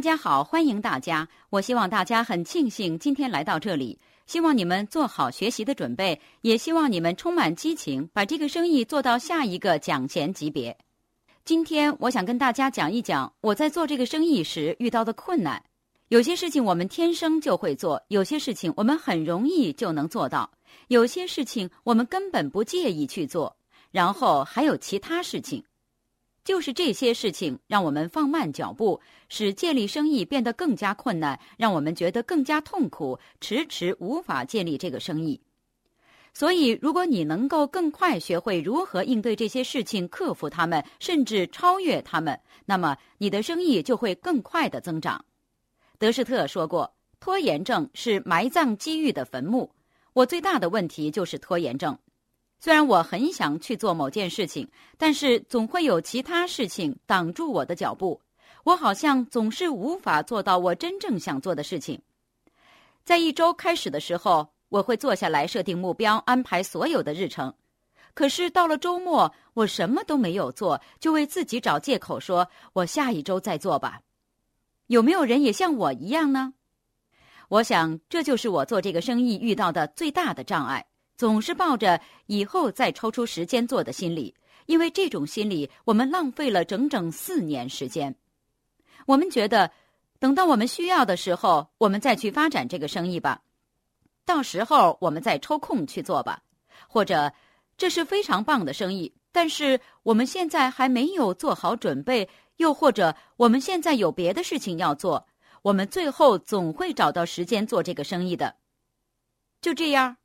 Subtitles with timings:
[0.00, 1.28] 大家好，欢迎大家。
[1.50, 10.74] 我希望大家很庆幸今天来到这里，希望你们做好学习的准备，也希望你们充满激情，把这个生意做到下一个奖钱级别。
[11.44, 15.62] 今天我想跟大家讲一讲我在做这个生意时遇到的困难。
[16.08, 20.50] 有些事情我们天生就会做，有些事情我们很容易就能做到，
[20.88, 23.54] 有些事情我们根本不介意去做，
[23.90, 25.62] 然后还有其他事情。
[26.44, 35.40] 就是这些事情让我们放慢脚步，使建立生意变得更加困难，让我们觉得更加痛苦，迟迟无法建立这个生意。
[36.32, 45.24] 所以，如果你能够更快学会如何应对这些事情，克服它们，甚至超越它们，那么你的生意就会更快的增长。
[45.98, 49.70] 德士特说过：“拖延症是埋葬机遇的坟墓。”
[50.14, 51.98] 我最大的问题就是拖延症。
[52.60, 54.68] 虽然我很想去做某件事情，
[54.98, 58.20] 但是总会有其他事情挡住我的脚步。
[58.64, 61.98] 我好像总是无法做到我真正想做的事情。
[63.02, 67.54] 在一周开始的时候，我会坐下来设定目标，安排所有的日程。
[68.12, 74.02] 可是到了周末，我什么都没有做，就为自己找借口说：“我下一周再做吧。”
[74.88, 76.52] 有没有人也像我一样呢？
[77.48, 80.84] 我想这就是我做这个生意遇到的最大的障碍。
[81.20, 88.14] 总是抱着以后再抽出时间做的心理，因为这种心理，我们浪费了整整四年时间。
[89.04, 89.70] 我们觉得，
[90.18, 93.42] 等到我们需要的时候，我们再去发展这个生意吧。
[94.24, 96.42] 到时候我们再抽空去做吧。
[96.88, 97.30] 或者，
[97.76, 102.26] 这是非常棒的生意，但是我们现在还没有做好准备。
[102.56, 105.26] 又或者，我们现在有别的事情要做。
[105.60, 108.56] 我们最后总会找到时间做这个生意的。
[109.60, 110.16] 就这样。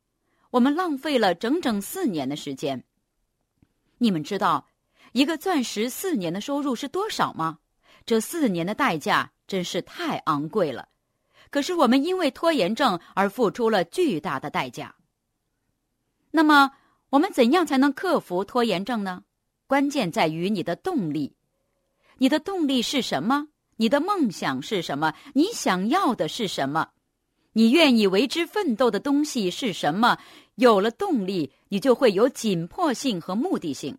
[0.50, 2.84] 我们浪费了整整四年的时间。
[3.98, 4.68] 你们知道，
[5.12, 7.58] 一个钻石四年的收入是多少吗？
[8.04, 10.88] 这四年的代价真是太昂贵了。
[11.50, 14.94] 可是我们因为拖延症而付出了巨大的代价。
[16.30, 16.72] 那么，
[17.10, 19.24] 我们怎样才能克服拖延症呢？
[19.66, 21.34] 关键在于你的动力。
[22.18, 23.48] 你的动力是什么？
[23.76, 25.14] 你的梦想是什么？
[25.34, 26.90] 你想要的是什么？
[27.56, 30.18] 你愿意为之奋斗的东西是什么？
[30.56, 33.96] 有了动力，你就会有紧迫性和目的性。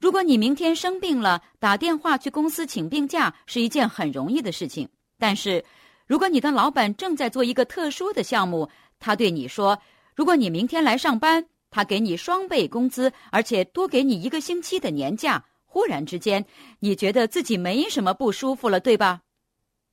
[0.00, 4.88] 如果你明天生病了，打电话去公司请病假是一件很容易的事情。
[5.20, 5.64] 但是，
[6.04, 9.78] 如果你的老板正在做一个特殊的项目，他对你说
[10.16, 16.44] ：“如果你明天来上班，他给你双倍工资，而且多给你一个星期的年假。”忽然之间，
[16.80, 19.20] 你觉得自己没什么不舒服了，对吧？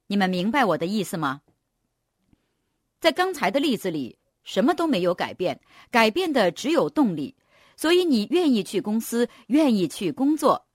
[0.08, 1.42] 你们明白我的意思吗？
[3.00, 4.18] 在刚才的例子里。
[4.42, 5.60] 什么都没有改变，
[5.92, 7.36] 改变的只有动力。
[7.76, 10.66] 所以你愿意去公司，愿意去工作。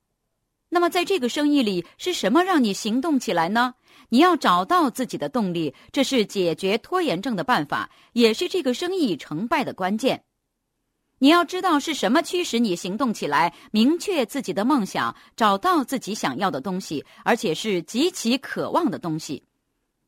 [0.69, 3.75] 那么在这个生意里，是什么让你行动起来呢？
[4.11, 10.23] 你要找到自己的动力，这是解决拖延症的办法，也是这个生意成败的关键。
[11.19, 19.43] 你要知道是什么驱使你行动起来，明确自己的梦想，找到自己想要的东西，而且是极其渴望的东西。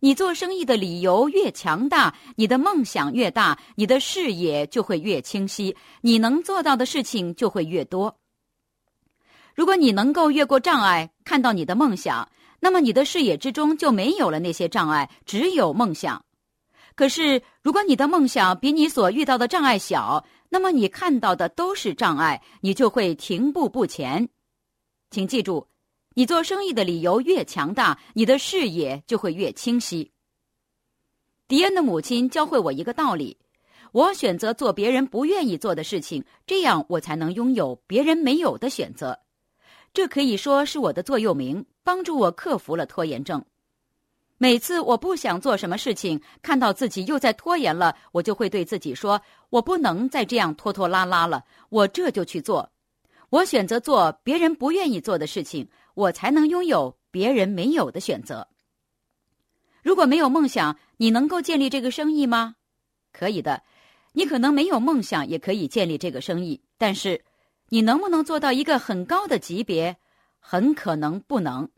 [0.06, 8.17] 你做生意的理由越强大，你的梦想越大，你的视野就会越清晰，你能做到的事情就会越多。
[9.53, 12.31] 如果你能够越过障碍，看到你的梦想，
[12.61, 16.25] 那么你的视野之中就没有了那些障碍，只有梦想。
[16.94, 24.28] 可是，如果你的梦想比你所遇到的障碍小，那么你看到的都是障碍，你就会停步不前。
[25.11, 25.67] 请记住。
[26.19, 30.12] 你做生意的理由越强大，你的视野就会越清晰。
[31.47, 33.37] 迪恩的母亲教会我一个道理：
[33.93, 39.21] 我选择做别人不愿意做的事情，这样我才能拥有别人没有的选择。
[39.93, 43.44] 这可以说是我的座右铭，帮助我克服了拖延症。
[44.38, 52.73] 每次我不想做什么事情，看到自己又在拖延了，我就会对自己说：“我不能再这样拖拖拉拉了，我这就去做。”
[53.29, 55.69] 我选择做别人不愿意做的事情。
[55.96, 58.46] 我才能拥有别人没有的选择。
[59.82, 62.56] 如果没有梦想，你能够建立这个生意吗？
[63.12, 63.62] 可以的。
[64.12, 66.62] 你可能没有梦想，也可以建立这个生意。
[66.76, 67.25] 但是，
[67.70, 69.96] 你能不能做到一个很高的级别？
[70.38, 71.70] 很可能不能，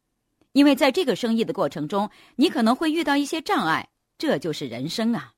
[0.50, 3.88] 因为在这个生意的过程中，你可能会遇到一些障碍。
[4.18, 5.34] 这就是人生啊。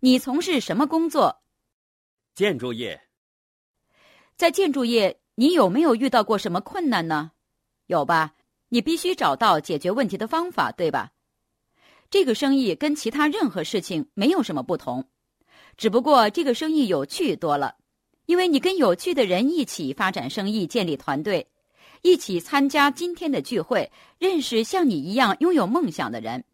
[0.00, 1.42] 你从事什么工作？
[2.34, 3.00] 建筑业。
[4.36, 5.16] 在建筑业。
[5.40, 7.30] 你有没有遇到过什么困难呢？
[7.86, 8.34] 有吧？
[8.68, 11.12] 你必须找到解决问题的方法，对吧？
[12.10, 15.02] 这个生意跟其他任何事情没有什么不同，
[15.78, 17.76] 只不过这个生意有趣多了，
[18.26, 21.48] 因为你跟有趣的人一起发展生意，建立团队，
[22.02, 26.44] 一起参加今天的聚会，认识像你一样拥有梦想的人。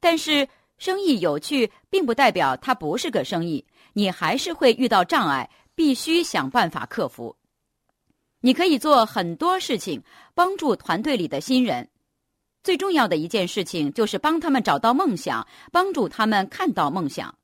[0.00, 0.48] 但是，
[0.78, 3.62] 生意有趣，并不代表它不是个生意，
[3.92, 7.36] 你还是会遇到障碍，必须想办法克服。
[8.40, 10.02] 你可以做很多事情，
[10.34, 11.88] 帮助团队里的新人。
[12.62, 17.34] 最重要的一件事情就是帮他们找到梦想，帮助他们看到梦想。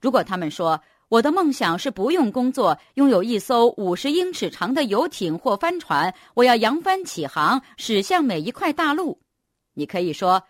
[0.00, 9.18] 如果他们说我的梦想是不用工作，拥有一艘五十英尺长的游艇或帆船，我要扬帆起航，驶向每一块大陆，
[9.74, 10.42] 你可以说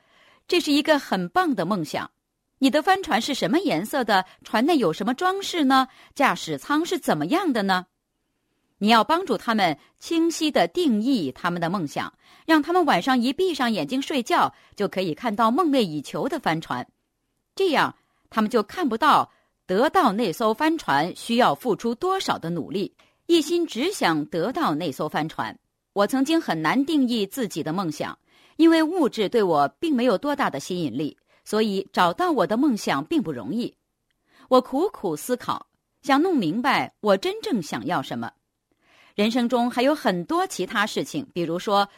[0.46, 2.10] 这是一个很棒的梦想。
[2.58, 4.24] 你的帆船是什么颜色的？
[4.42, 5.88] 船内有什么装饰呢？
[6.14, 7.86] 驾驶舱是怎么样的呢？
[8.78, 12.12] 你要帮助他们清晰的定义他们的梦想，
[12.46, 16.86] 让他们晚上一闭上眼睛睡觉，就可以看到梦寐以求的帆船。
[17.56, 17.94] 这样，
[18.30, 19.30] 他们就看不到
[19.66, 22.94] 得到那艘帆船需要付出多少的努力，
[23.26, 25.58] 一心只想得到那艘帆船。
[25.92, 28.16] 我曾经很难定义自己的梦想，
[28.56, 33.74] 因为物质对我并没有多大的吸引力，所以找到我的梦想并不容易。
[34.48, 35.66] 我苦苦思考，
[36.00, 38.30] 想弄明白我真正想要什么。
[39.18, 41.88] 人生中还有很多其他事情，比如说，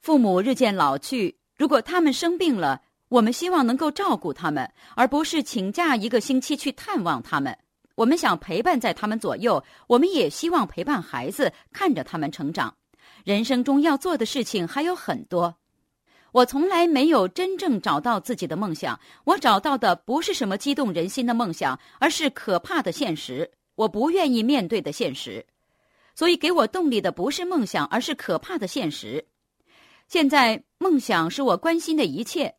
[0.00, 7.56] 父母日渐老去，如果他们生病了，我们希望能够照顾他们，而不是请假一个星期去探望他们。
[7.94, 12.74] 我们想陪伴在他们左右，我们也希望陪伴孩子，看着他们成长。
[13.22, 15.54] 人生中要做的事情还有很多。
[16.32, 23.48] 我从来没有真正找到自己的梦想，我找到的不是什么激动人心的梦想，而是可怕的现实。
[23.76, 25.46] 我不愿意面对的现实。
[26.16, 29.22] 所以，给我动力的不是梦想，而是可怕的现实。
[30.08, 32.54] 现在，梦想是我关心的一切。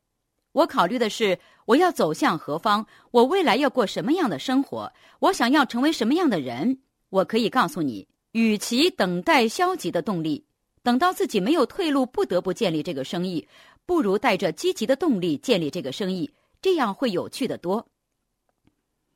[0.51, 6.79] 我考虑的是我要走向何方，我未来要过什么样的生活，我想要成为什么样的人。
[7.09, 10.45] 我可以告诉你，与其等待消极的动力，
[10.83, 13.47] 等到自己没有退路，不得不建立这个生意，
[13.87, 16.29] 不如带着积极的动力建立这个生意，
[16.61, 17.87] 这样会有趣的多。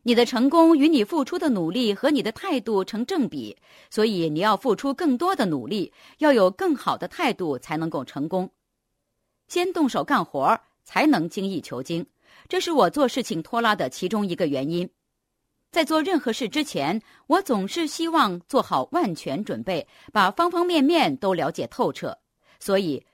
[0.03, 3.55] 你的成功与你付出的努力和你的态度成正比，
[3.89, 8.49] 所以你要付出更多的努力，要有更好的态度才能够成功。
[9.47, 12.05] 先动手干活才能精益求精，
[12.49, 14.89] 这是我做事情拖拉的其中一个原因。
[15.71, 22.17] 在做任何事之前，我总是希望做好万全准备，把方方面面都了解透彻。
[22.59, 23.05] 所以，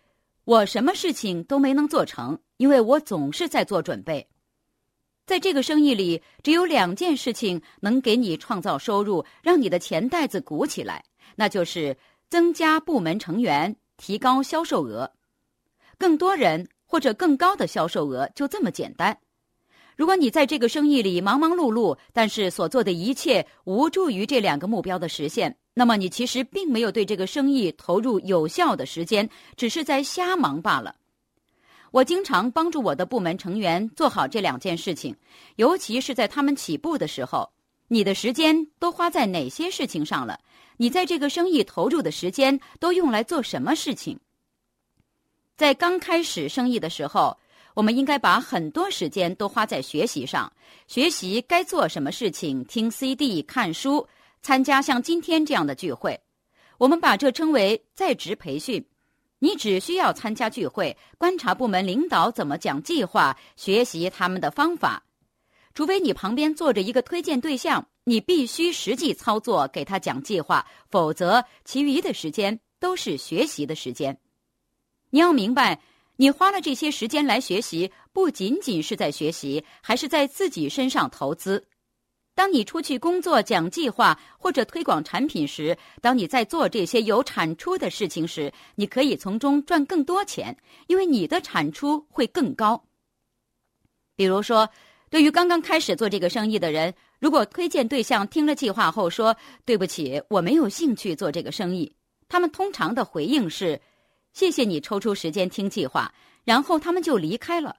[0.46, 4.28] 我什么事情都没能做成，因为我总是在做准备。
[5.28, 11.04] 在这个生意里，只有两件事情能给你创造收入，让你的钱袋子鼓起来，
[11.36, 11.98] 那就是
[12.30, 15.12] 增加部门成员、提高销售额。
[15.98, 19.18] 更多人或者更高的销售额，就这么简单。
[19.98, 30.96] 如果你在这个生意里忙忙碌碌，但是所做的一切无助于这两个目标的实现，那么你其实并没有对这个生意投入有效的时间，只是在瞎忙罢了。
[31.92, 35.16] 我经常帮助我的部门成员做好这两件事情，
[35.56, 37.50] 尤其是在他们起步的时候。
[37.90, 40.38] 你的时间都花在哪些事情上了？
[40.76, 44.20] 你在这个生意投入的时间都用来做什么事情？
[45.56, 47.38] 在刚开始生意的时候，
[47.74, 50.52] 我们应该把很多时间都花在学习上，
[50.88, 54.06] 学习该做什么事情，听 CD、看书、
[54.42, 56.20] 参加像今天这样的聚会。
[56.78, 58.86] 我们把这称为在职培训。
[59.40, 65.04] 你只需要参加聚会，观察部门领导怎么讲计划，学习他们的方法。
[65.74, 74.20] 除非你旁边坐着一个推荐对象，你必须实际操作，给他讲计划，否则其余的时间都是学习的时间。
[75.12, 75.80] 你要明白，
[76.16, 81.68] 你花了这些时间来学习，不仅仅是在学习，还是在自己身上投资。
[82.38, 92.80] 当你出去工作、讲计划或者推广产品时，当你在做这些有产出的事情时，你可以从中赚更多钱，因为你的产出会更高。
[94.16, 94.70] 比如说，
[95.10, 101.92] 对于刚刚开始做这个生意的人，如果推荐对象听了计划后说：“对不起，我没有兴趣做这个生意。”
[102.30, 103.82] 他们通常的回应是
[104.34, 106.14] ：“谢谢你抽出时间听计划。”
[106.46, 107.78] 然后他们就离开了。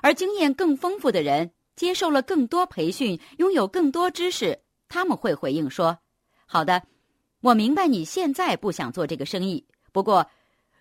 [0.00, 1.50] 而经验更丰富的人。
[1.74, 5.98] 接受了更多培训，拥有更多知识，他们会回应说
[6.46, 6.82] ：“好的，
[7.40, 9.66] 我明白你现在不想做这个生意。
[9.92, 10.26] 不过，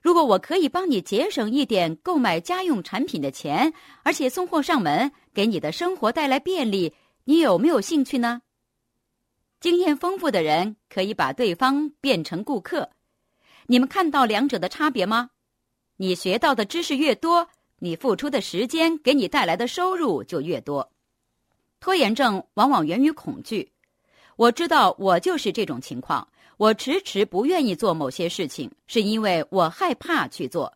[0.01, 6.93] 如果我可以帮你节省一点购买家用产品的钱，而且送货上门，给你的生活带来便利，
[7.24, 8.41] 你有没有兴趣呢？”
[9.62, 12.89] 经验丰富的人可以把对方变成顾客。
[13.67, 15.29] 你们看到两者的差别吗？
[15.98, 17.48] 你学到的知识越多。
[17.83, 20.88] 你付出的时间给你带来的收入就越多。
[21.79, 23.71] 拖延症往往源于恐惧。
[24.35, 26.27] 我知道我就是这种情况。
[26.57, 30.71] 我迟迟不愿意做某些事情，是因为我害怕去做。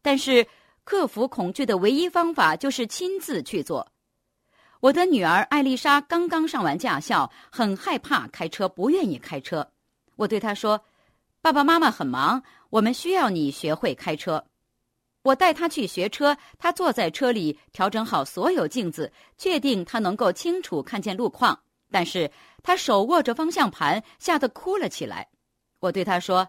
[0.00, 0.46] 但是
[0.84, 3.90] 克服恐惧的唯一方法就是亲自去做。
[4.78, 9.68] 我的女儿艾丽莎刚刚上完驾校，很害怕开车，不愿意开车。
[10.14, 10.80] 我对她说
[11.42, 14.44] ：“爸爸妈妈很忙，我们需要你学会开车。”
[15.26, 21.58] 我带他去学车，他坐在车里，调整好所有镜子，确定他能够清楚看见路况。
[21.90, 22.30] 但是
[22.62, 25.28] 他手握着方向盘，吓得哭了起来。
[25.80, 26.48] 我对他说：“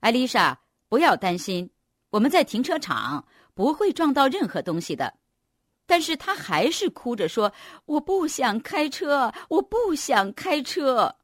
[0.00, 1.70] 艾丽莎，不要担心，
[2.10, 5.14] 我们在停车场，不会撞到任何东西的。”
[5.86, 7.52] 但是他还是哭着说
[7.86, 11.14] ：“我不想开车，我不想开车。”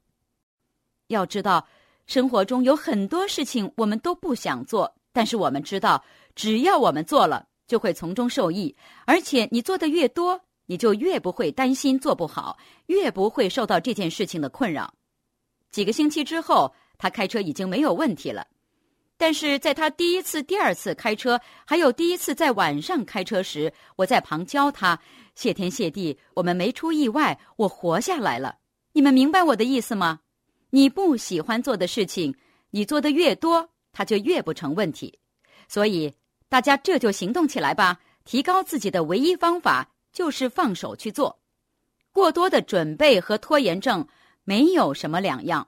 [1.11, 1.67] 要知道，
[2.07, 6.03] 生活中有很多事情我们都不想做，但是我们知道，
[6.35, 8.75] 只要我们做了，就会从中受益。
[9.07, 14.93] 而且你做的越多，你就越不会担心做不好，越不会受到这件事情的困扰。
[15.71, 18.47] 几个星期之后，他开车已经没有问题了。
[19.17, 24.99] 但是在他第一次、第二次开车，还有第一次在晚上开车时，我在旁教他。
[25.35, 28.57] 谢天谢地，我们没出意外，我活下来了。
[28.93, 30.21] 你们明白我的意思吗？
[30.71, 32.35] 你不喜欢做的事情，
[32.71, 35.19] 你做的越多，它就越不成问题。
[35.69, 36.13] 所以
[36.53, 37.99] 大家这就行动起来吧！
[38.27, 41.39] 提高自己的唯一方法就是放手去做。
[42.13, 44.07] 过多的准备和拖延症
[44.45, 45.67] 没有什么两样。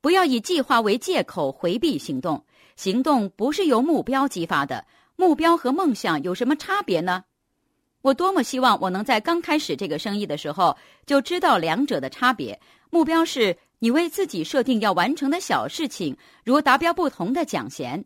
[0.00, 2.46] 不要以计划为借口回避行动。
[2.76, 7.24] 行动不是由目标激发的，目标和梦想有什么差别呢？
[8.00, 12.60] 我多么希望我能在刚开始这个生意的时候就知道两者的差别。
[12.90, 18.04] 目标是你为自己设定要完成的小事情，如达标不同的奖衔，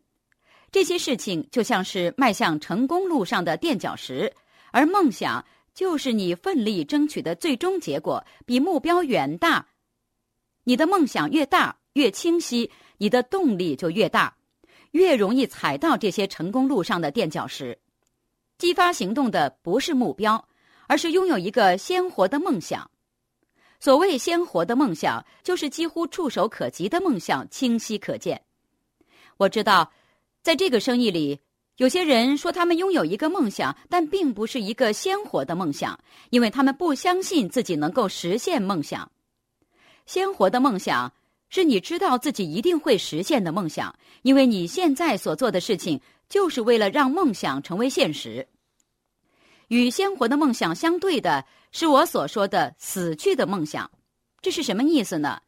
[0.74, 4.28] 这些事情就像是迈向成功路上的垫脚石；
[4.72, 9.64] 而梦想就是你奋力争取的最终结果，比目标远大。
[10.64, 14.36] 你的梦想越大越清晰，你的动力就越大。
[14.90, 17.78] 越容易踩到这些成功路上的垫脚石。
[18.58, 20.48] 激发行动的不是目标，
[20.88, 22.90] 而是拥有一个鲜活的梦想。
[23.78, 28.42] 所谓鲜活的梦想，就是几乎触手可及的梦想，清晰可见。
[29.36, 29.92] 我知道，
[30.44, 31.40] 在这个生意里，
[31.78, 35.98] 有些人说他们拥有一个梦想，但并不是一个鲜活的梦想，
[36.30, 39.10] 因为他们不相信自己能够实现梦想。
[40.06, 41.12] 鲜活的梦想。
[41.50, 48.48] 是你知道自己一定会实现的梦想，因为你现在所做的事情就是为了让梦想成为现实。
[49.68, 53.88] 与鲜活的梦想相对的是我所说的死去的梦想，
[54.40, 55.40] 这是什么意思呢？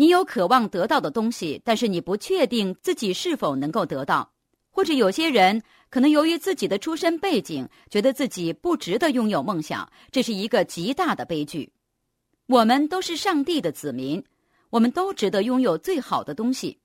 [0.00, 4.32] 你有渴望得到的东西，但是你不确定自己是否能够得到，
[4.70, 11.70] 或者有些人可能由于自己的出身背景，觉得自己不值得拥有梦想，这是一个极大的悲剧。
[12.46, 14.24] 我们都是上帝的子民。
[14.70, 16.78] 我们都值得拥有最好的东西。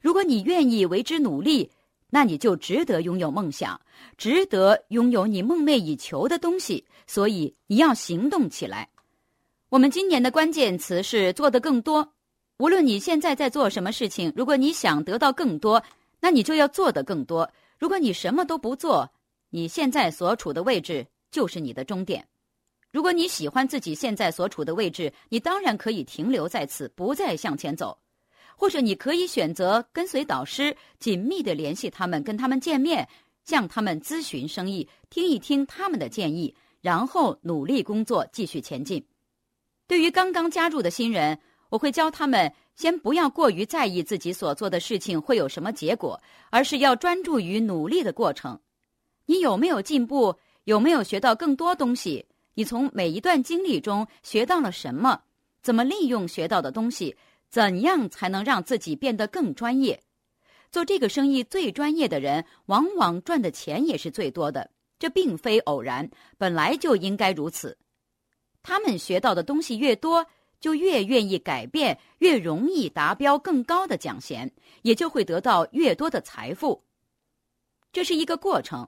[0.00, 1.70] 如果你愿意为之努力，
[2.08, 3.78] 那你就值得拥有梦想，
[4.16, 6.86] 值得拥有你梦寐以求的东西。
[7.06, 8.88] 所以你要行动起来。
[9.68, 12.10] 我们今年的关键词是做得更多。
[12.58, 15.82] 无论你现在在做什么事情，如果你想得到更多，
[16.20, 17.48] 那你就要做的更多。
[17.78, 19.08] 如果你什么都不做，
[19.50, 22.26] 你现在所处的位置就是你的终点。
[22.90, 27.96] 如果你喜欢自己现在所处的位置，你当然可以停留在此，不再向前走；
[28.56, 33.08] 或者你可以选择跟随导师，紧密的联系他们，跟他们见面，
[33.44, 39.06] 向他们咨询生意，听一听他们的建议，然后努力工作，继续前进。
[39.86, 41.38] 对于刚刚加入的新人，
[41.68, 46.20] 我会教他们先不要过于在意自己所做的事情会有什么结果，
[46.50, 48.58] 而是要专注于努力的过程。
[49.26, 50.34] 你有没有进步？
[50.64, 52.26] 有没有学到更多东西？
[52.54, 55.20] 你从每一段经历中学到了什么？
[55.62, 57.16] 怎么利用学到的东西？
[57.48, 60.02] 怎样才能让自己变得更专业？
[60.70, 64.70] 做这个生意最专业的人，往往赚的钱也是最多的。
[64.98, 67.78] 这并非偶然，本来就应该如此。
[68.62, 70.26] 他们学到的东西越多，
[70.60, 74.50] 就越愿意改变，越容易达标更高的奖衔，
[74.82, 76.82] 也就会得到越多的财富。
[77.92, 78.86] 这是一个过程。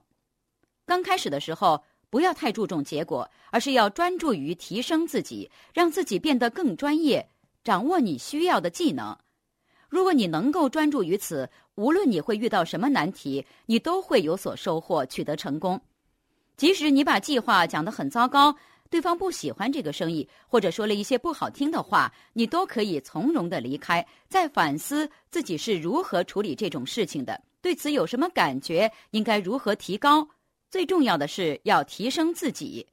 [0.85, 1.83] 刚开始的时候。
[2.11, 7.25] 不要太注重结果，而是要专注于提升自己，让自己变得更专业，
[7.63, 9.17] 掌握你需要的技能。
[9.87, 15.79] 如果你能够专注于此，无论你会遇到什么难题，你都会有所收获，取得成功。
[16.57, 18.53] 即使你把计划讲得很糟糕，
[18.91, 30.27] 对方不喜欢这个生意，或者说了一些不好听的话，你都可以从容的离开，再反思自己是如何处理这种事情的，对此有什么感觉，应该如何提高。
[30.69, 32.85] 最重要的是要提升自己。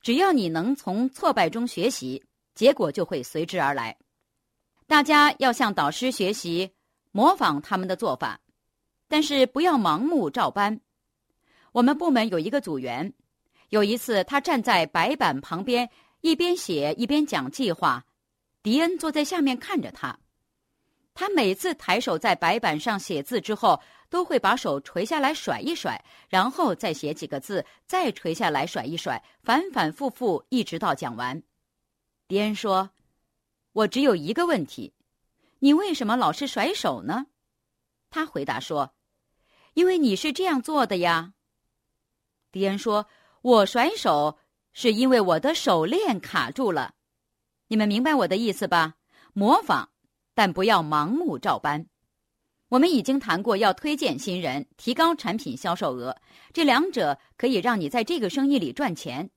[0.00, 3.94] 只要你能从挫败中学习，结果就会随之而来。
[4.86, 6.70] 大家要向导师学习，
[7.12, 8.40] 模仿他们的做法，
[9.06, 10.80] 但是不要盲目照搬。
[11.72, 13.12] 我们部门有一个组员，
[13.68, 15.88] 有一次他站在白板旁边，
[16.20, 18.04] 一边写一边讲计划，
[18.62, 20.18] 迪恩坐在下面看着他。
[21.14, 31.42] 他每次抬手在白板上写字之后，都会把手垂下来甩一甩，然后再写几个字，再垂下来甩一甩，反反复复，一直到讲完。
[32.28, 32.90] 迪恩说
[33.72, 34.94] ：“我只有一个问题，
[35.58, 37.26] 你为什么老是甩手呢？”
[38.10, 38.94] 他回答说
[39.74, 41.34] ：“因为你是这样做的呀。”
[42.52, 43.06] 迪恩说
[43.42, 44.38] ：“我甩手
[44.72, 46.94] 是因为我的手链卡住了。”
[47.68, 48.94] 你们明白我的意思吧？
[49.32, 49.90] 模仿。
[50.34, 51.84] 但不要盲目照搬。
[52.68, 56.16] 我们已经谈过要推荐新人、提高产品销售额，
[56.52, 59.28] 这两者可以让你在这个生意里赚钱。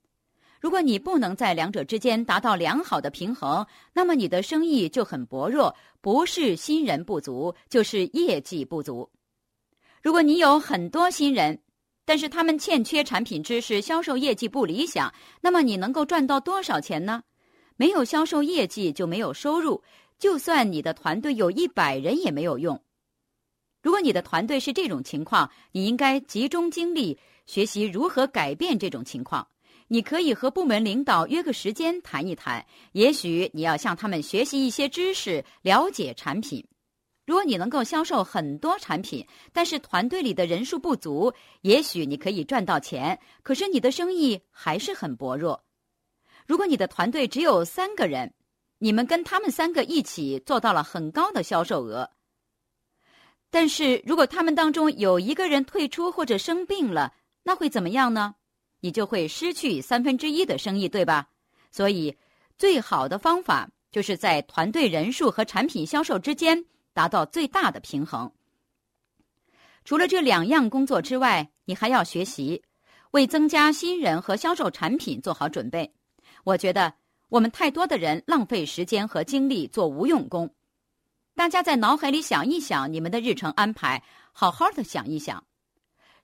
[0.60, 9.10] 如果你不能在两者之间达到良好的平衡，那么你的生意就很薄弱，不是新人不足，就是业绩不足。
[10.04, 11.60] 如果你有很多新人，
[12.12, 17.24] 但是他们欠缺产品知识，销售业绩不理想，那么你能够赚到多少钱呢？
[17.78, 19.82] 没有销售业绩就没有收入。
[20.20, 22.78] 就算你的团队有一百人也没有用。
[23.82, 29.48] 如果你的团队是这种情况，你应该集中精力学习如何改变这种情况。
[29.88, 36.62] 你可以和部门领导约个时间谈一谈，也许你要向他们学习一些知识，了解产品。
[37.26, 45.64] 如果你能够销售很多产品，但是团队里的人数不足，也许你可以赚到钱，可是你的生意还是很薄弱。
[46.48, 48.34] 如果你的团队只有三个人，
[48.80, 52.10] 你们跟他们三个一起做到了很高的销售额，
[53.50, 57.14] 但是如果他们当中有一个人退出或者生病了，
[57.44, 58.36] 那会怎么样呢？
[58.80, 61.30] 你就会失去三分之一的生意，对吧？
[61.72, 62.18] 所以，
[62.58, 68.32] 最好的方法就是在团队人数和产品销售之间达到最大的平衡。
[69.84, 72.64] 除了这两样工作之外，你还要学习
[73.12, 75.94] 为增加新人和销售产品做好准备。
[76.44, 76.94] 我觉得。
[77.32, 80.54] 我们太多的人浪费时间和精力做无用功。
[81.34, 85.42] 大家在脑海里想一想你们的日程安排，好好的想一想，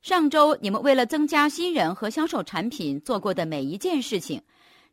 [0.01, 4.43] 上周你们为了增加新人和销售产品做过的每一件事情，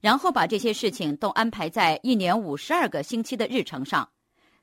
[0.00, 4.08] 然后把这些事情都安排在一年五十二个星期的日程上。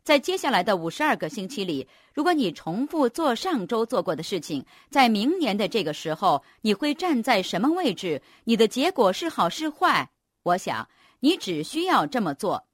[0.04, 8.22] 在接下来的五十二个星期里，如果你重复做上周做过的事情，在明年的这个时候，你会站在什么位置？
[8.44, 10.10] 你的结果是好是坏？
[10.44, 10.88] 我想。
[11.24, 12.68] 你只需要这么做，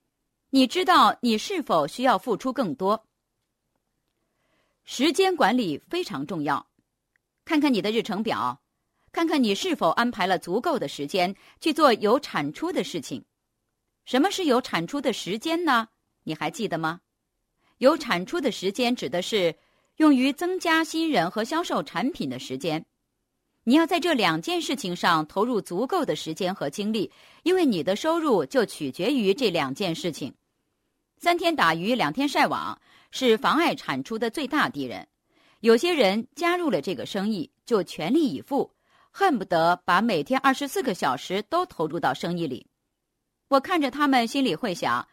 [0.52, 3.06] 你知道你是否需要付出更多？
[4.86, 6.66] 时间管理非常重要，
[7.44, 8.62] 看看你的日程表，
[9.12, 13.26] 看看你是否安排了足够的时间去做有产出的事情。
[14.06, 15.90] 什么是有产出的时间呢？
[16.24, 17.02] 你还记得吗？
[17.78, 19.56] 有产出的时间指的是
[19.98, 22.86] 用于增加新人和销售产品的时间。
[23.64, 27.12] 你要在这两件事情上投入足够的时间和精力，
[27.44, 30.34] 因为你的收入就取决于这两件事情。
[31.18, 32.80] 三天打鱼两天晒网
[33.12, 35.08] 是妨碍产出的最大敌人。
[35.60, 38.72] 有些人加入了这个生意，就全力以赴，
[39.12, 42.68] 恨不得把每天二十四个小时都投入到生意里。
[43.50, 45.08] 我看着他们，心里会想：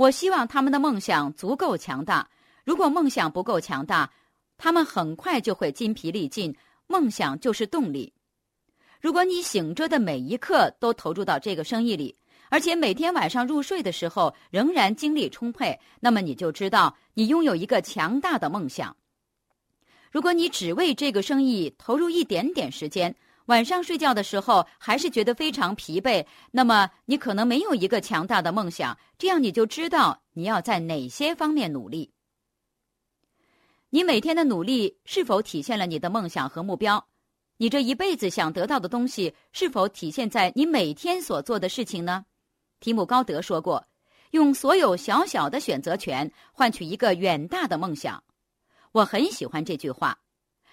[0.00, 2.26] 我希望他们的梦想足够强大。
[2.64, 4.10] 如果梦想不够强大，
[4.56, 6.56] 他们很快就会筋疲力尽。
[6.86, 8.10] 梦想就是动力。
[8.98, 12.16] 如果你醒着的每一刻都投入到这个生意里，
[12.48, 18.96] 而且每天晚上入睡的时候仍然精力充沛，那么你就知道你拥有一个强大的梦想。
[20.10, 23.14] 如果你只为这个生意投入一点点时间，
[23.50, 28.96] 晚上睡觉的时候还是觉得非常疲惫，那么你可能没有一个强大的梦想。
[29.18, 32.12] 这样你就知道你要在哪些方面努力。
[33.88, 37.04] 你每天的努力是否体现了你的梦想和目标？
[37.56, 42.24] 你这一辈子想得到的东西是否体现在你每天所做的事情呢？
[42.78, 43.84] 提姆·高德说过
[44.30, 48.22] ：“用所有小小的选择权换取一个远大的梦想。”
[48.92, 50.16] 我很喜欢这句话。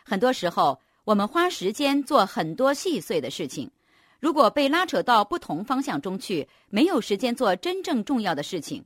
[0.05, 3.71] 很多时候，我们花时间做很多细碎的事情，
[4.19, 8.83] 如果被拉扯到不同方向中去，没有时间做真正重要的事情。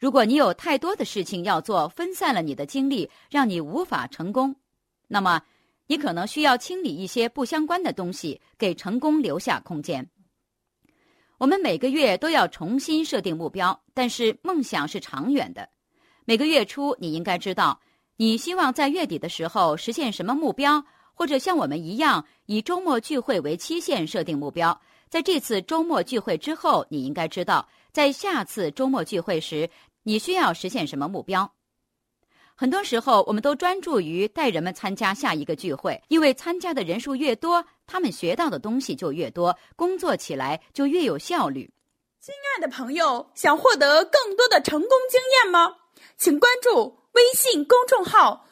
[0.00, 4.56] 如果你有太多的事情要做，分散了你的精力，让你无法成功，
[5.06, 5.40] 那么
[5.86, 10.10] 你可能需要清理一些不相关的东西，给成功留下空间。
[11.38, 15.68] 我们每个月都要重新设定目标，但是梦想是长远的。
[16.24, 17.80] 每个月初，你应该知道
[18.16, 24.80] 你希望在月底的时候实现什么目标，或者像我们一样以周末聚会为期限设定目标。
[25.08, 27.68] 在这次周末聚会之后，你应该知道。
[27.92, 29.68] 在下次周末聚会时，
[30.02, 31.52] 你需要实现什么目标？
[32.54, 41.70] 很多时候，我们都专注于带人们参加下一个聚会，因为参加的人数越多，他们学到的东西就越多，工作起来就越有效率。
[42.20, 45.76] 亲爱的朋友，想获得更多的成功经验吗？
[46.16, 48.46] 请关注微信公众号